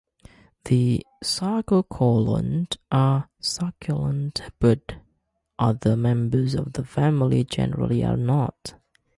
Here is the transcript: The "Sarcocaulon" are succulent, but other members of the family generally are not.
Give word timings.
The 0.65 1.05
"Sarcocaulon" 1.23 2.75
are 2.91 3.29
succulent, 3.39 4.41
but 4.57 4.95
other 5.59 5.95
members 5.95 6.55
of 6.55 6.73
the 6.73 6.83
family 6.83 7.43
generally 7.43 8.03
are 8.03 8.17
not. 8.17 8.73